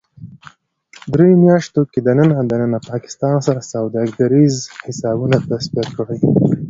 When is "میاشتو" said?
1.43-1.81